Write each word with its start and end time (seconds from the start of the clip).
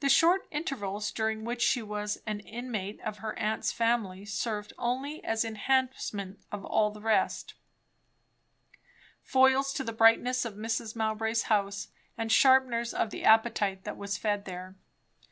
The 0.00 0.08
short 0.08 0.48
intervals 0.50 1.12
during 1.12 1.44
which 1.44 1.62
she 1.62 1.80
was 1.80 2.20
an 2.26 2.40
inmate 2.40 3.00
of 3.02 3.18
her 3.18 3.38
aunt's 3.38 3.70
family 3.70 4.24
served 4.24 4.72
only 4.76 5.22
as 5.22 5.44
enhancement 5.44 6.40
of 6.50 6.64
all 6.64 6.90
the 6.90 7.00
rest; 7.00 7.54
foils 9.22 9.72
to 9.74 9.84
the 9.84 9.92
brightness 9.92 10.44
of 10.44 10.54
Mrs. 10.54 10.96
Mowbray's 10.96 11.42
house, 11.44 11.86
and 12.18 12.32
sharpeners 12.32 12.92
of 12.92 13.10
the 13.10 13.22
appetite 13.22 13.84
that 13.84 13.96
was 13.96 14.18
fed 14.18 14.44
there. 14.44 14.74